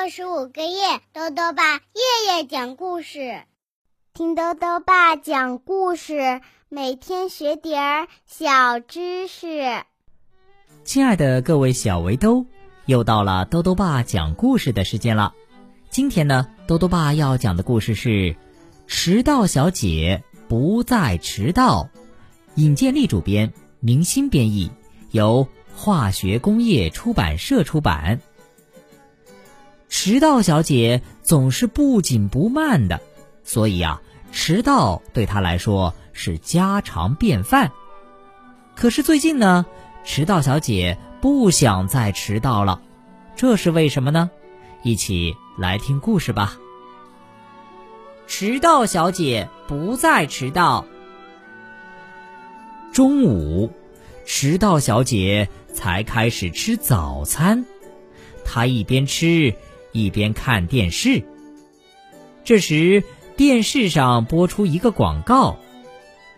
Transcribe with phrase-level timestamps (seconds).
[0.00, 3.42] 六十五个夜，豆豆爸夜夜讲故事，
[4.14, 9.82] 听豆豆爸讲故事，每天学点儿小知识。
[10.84, 12.46] 亲爱的各位小围兜，
[12.86, 15.34] 又到了豆豆爸讲故事的时间了。
[15.90, 18.08] 今天呢，豆豆爸要讲的故事是
[18.86, 21.88] 《迟到小姐不再迟到》，
[22.54, 24.70] 尹建莉主编，明星编译，
[25.10, 28.20] 由化学工业出版社出版。
[29.88, 33.00] 迟到小姐总是不紧不慢的，
[33.42, 34.02] 所以啊，
[34.32, 37.72] 迟到对她来说是家常便饭。
[38.76, 39.66] 可是最近呢，
[40.04, 42.82] 迟到小姐不想再迟到了，
[43.34, 44.30] 这是为什么呢？
[44.82, 46.58] 一起来听故事吧。
[48.26, 50.84] 迟到小姐不再迟到。
[52.92, 53.72] 中午，
[54.26, 57.64] 迟到小姐才开始吃早餐，
[58.44, 59.54] 她一边吃。
[59.92, 61.22] 一边看电视，
[62.44, 63.02] 这时
[63.36, 65.56] 电视上播出一个广告：“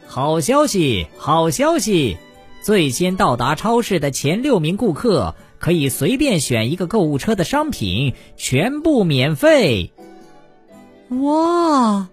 [0.06, 2.16] 好消息，好消息！
[2.62, 9.92] 最先到达超市的前六名顾客可以随便选一个购物车的商品，全部免费。”
[11.22, 12.08] 哇，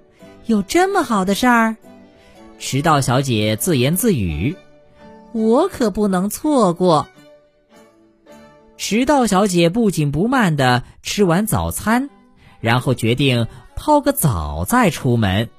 [0.45, 1.75] 有这么好的事儿！
[2.59, 4.55] 迟到小姐自言自语
[5.33, 7.07] ：“我可不能错过。”
[8.77, 12.09] 迟到小姐不紧不慢地吃完早餐，
[12.61, 15.49] 然后决定泡个澡再出门。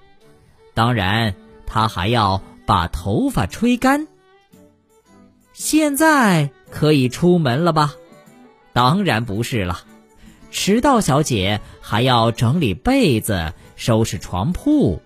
[0.72, 1.34] 当然，
[1.66, 4.06] 她还要把头发吹干。
[5.52, 7.94] 现在可以出门了吧？
[8.72, 9.80] 当然不是了，
[10.52, 15.02] 迟到小姐还要整理被子、收拾床铺，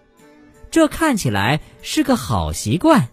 [0.70, 3.08] 这看起来是个好习惯。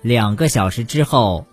[0.00, 1.44] 两个小时之后。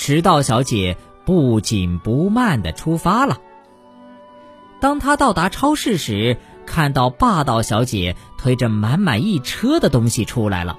[0.00, 0.96] 迟到小姐
[1.26, 3.40] 不紧不慢地出发了。
[4.80, 10.78] 当她到达超市时，看到霸道小姐推着满满一车的东西出来了。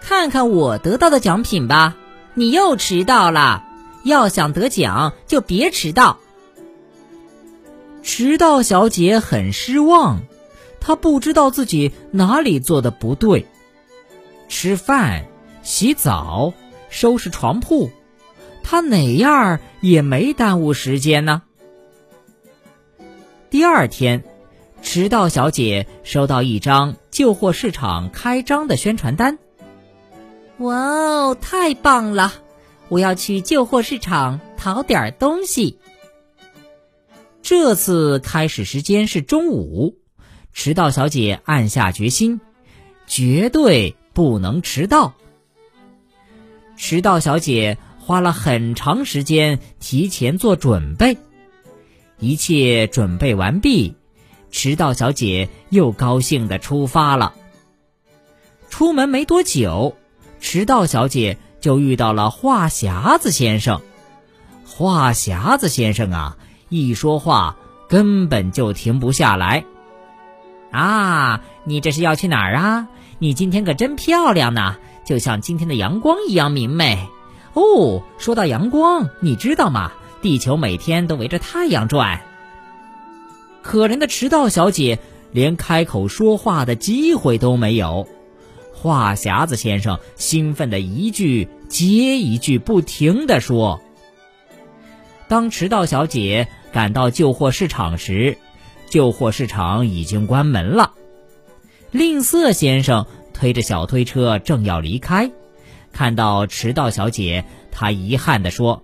[0.00, 1.96] 看看我得到的奖品吧！
[2.34, 3.64] 你又迟到了，
[4.04, 6.20] 要想得奖就别迟到。
[8.04, 10.20] 迟到小姐很失望，
[10.78, 13.48] 她不知道自己哪里做的不对。
[14.48, 15.24] 吃饭，
[15.64, 16.54] 洗澡。
[16.90, 17.90] 收拾床铺，
[18.62, 21.42] 他哪样也没耽误时间呢。
[23.48, 24.22] 第二天，
[24.82, 29.38] 迟到小姐收到一张旧货市场开张的宣传单。
[30.58, 32.34] 哇哦，太棒了！
[32.88, 35.78] 我要去旧货市场淘点东西。
[37.40, 39.96] 这次开始时间是中午，
[40.52, 42.40] 迟到小姐暗下决心，
[43.06, 45.14] 绝对不能迟到。
[46.80, 51.18] 迟到小姐花了很长时间提前做准备，
[52.18, 53.96] 一切准备完毕，
[54.50, 57.34] 迟到小姐又高兴的出发了。
[58.70, 59.94] 出门没多久，
[60.40, 63.82] 迟到小姐就遇到了话匣子先生。
[64.64, 66.38] 话匣子先生啊，
[66.70, 67.58] 一说话
[67.90, 69.66] 根本就停不下来。
[70.70, 72.88] 啊，你这是要去哪儿啊？
[73.18, 74.78] 你今天可真漂亮呢！
[75.10, 77.08] 就像今天的阳光一样明媚
[77.54, 78.04] 哦。
[78.16, 79.90] 说到阳光，你知道吗？
[80.22, 82.20] 地球每天都围着太阳转。
[83.60, 85.00] 可怜的迟到小姐
[85.32, 88.06] 连开口说话的机会都没有。
[88.72, 93.80] 话匣子先生兴奋的一句接一句不停的说。
[95.26, 98.38] 当迟到小姐赶到旧货市场时，
[98.88, 100.92] 旧货市场已经关门了。
[101.90, 103.08] 吝啬先生。
[103.40, 105.30] 推着小推车正要离开，
[105.92, 108.82] 看到迟到小姐，他遗憾地说：“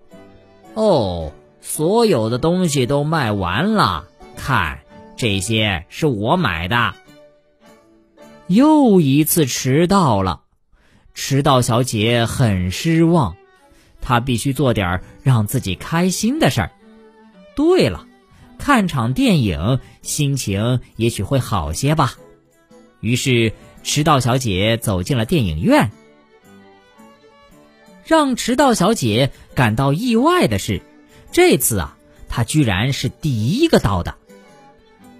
[0.72, 4.80] 哦，所有的东西都卖完了，看
[5.14, 6.94] 这些是我买的。”
[8.48, 10.40] 又一次迟到了，
[11.12, 13.36] 迟到小姐很失望，
[14.00, 16.70] 她必须做点让自己开心的事儿。
[17.54, 18.06] 对了，
[18.56, 22.14] 看场电影，心情也许会好些吧。
[23.00, 23.52] 于是。
[23.86, 25.92] 迟到小姐走进了电影院。
[28.04, 30.82] 让迟到小姐感到意外的是，
[31.30, 31.96] 这次啊，
[32.28, 34.16] 她居然是第一个到的。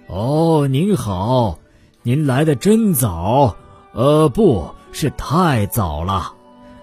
[0.07, 1.59] 哦，您好，
[2.03, 3.55] 您来的真早，
[3.93, 6.33] 呃，不是太早了。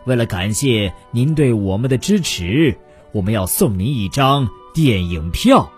[0.06, 2.78] 为了感谢您对我们的支持，
[3.12, 5.70] 我们要送您一张电影票。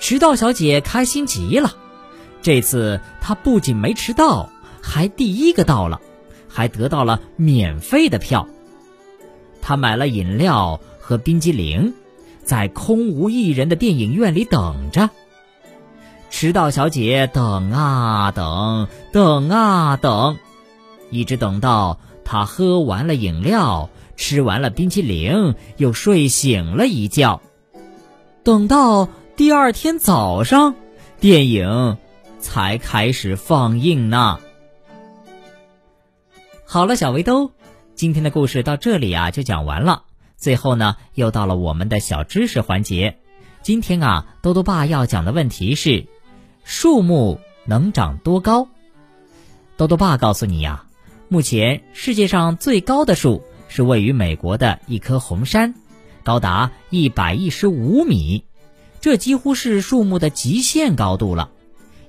[0.00, 1.76] 迟到小姐开心极了。
[2.48, 4.48] 这次他不仅没迟到，
[4.80, 6.00] 还第一个到了，
[6.48, 8.48] 还得到了免费的票。
[9.60, 11.92] 他买了饮料和冰激凌，
[12.44, 15.10] 在空无一人的电影院里等着。
[16.30, 20.38] 迟到小姐等啊等，等啊等，
[21.10, 27.42] 一直等到她喝完了饮料，吃完了冰淇淋，又睡醒了一觉。
[28.42, 29.06] 等到
[29.36, 30.74] 第二天早上，
[31.20, 31.98] 电影
[32.40, 34.40] 才开始放映呢。
[36.64, 37.52] 好了，小围兜，
[37.94, 40.04] 今天的故事到这里啊就讲完了。
[40.36, 43.18] 最后呢，又到了我们的小知识环节。
[43.62, 46.06] 今天啊，兜兜爸要讲的问题是。
[46.64, 48.68] 树木能长多高？
[49.78, 50.84] 豆豆爸告诉你呀，
[51.28, 55.74] 目前世界上最高的树是位于美国的一棵红杉，
[56.24, 58.44] 高达一百一十五米，
[59.00, 61.50] 这几乎是树木的极限高度了。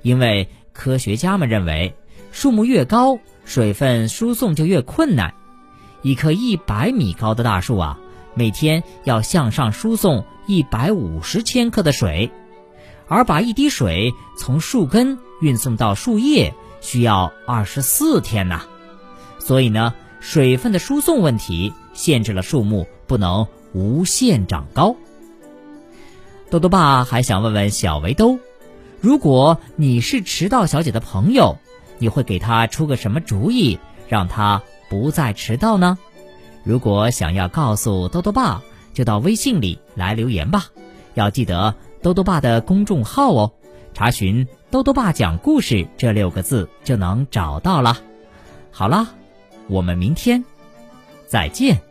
[0.02, 1.96] 因为科学家们认为，
[2.32, 5.34] 树木越高，水分输送就越困难。
[6.02, 8.00] 一棵一百米高的大树啊，
[8.34, 12.32] 每天要向上输送一百五十千克的水。
[13.08, 18.62] 而把一滴水从树根运送到树叶需要二十四天呐，
[19.40, 24.96] 所以呢，水分的输送问题限制了树木不能无限长高。
[26.52, 28.38] 豆豆爸还想问问小围兜，
[29.02, 31.58] 如果你是迟到小姐的朋友，
[32.00, 35.98] 你会给她出个什么主意，让她不再迟到呢？
[36.64, 38.62] 如果想要告诉豆豆爸，
[38.94, 40.66] 就到微信里来留言吧，
[41.14, 41.76] 要记得。
[42.02, 43.52] 豆豆爸的公众号哦，
[43.94, 47.98] 查询“豆豆爸讲故事”这六个字就能找到了。
[48.72, 49.10] 好啦，
[49.68, 50.46] 我们明天
[51.28, 51.89] 再见。